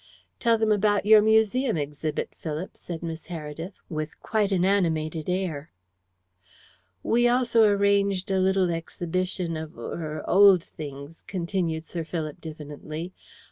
"Tell 0.39 0.57
them 0.57 0.71
about 0.71 1.05
your 1.05 1.21
museum 1.21 1.77
exhibit, 1.77 2.33
Philip," 2.35 2.75
said 2.75 3.03
Miss 3.03 3.27
Heredith, 3.27 3.75
with 3.87 4.19
quite 4.19 4.51
an 4.51 4.65
animated 4.65 5.29
air. 5.29 5.69
"We 7.03 7.27
also 7.27 7.61
arranged 7.65 8.31
a 8.31 8.39
little 8.39 8.71
exhibition 8.71 9.55
of 9.55 9.77
er 9.77 10.23
old 10.27 10.63
things," 10.63 11.21
continued 11.27 11.85
Sir 11.85 12.03
Philip 12.03 12.41
diffidently. 12.41 13.13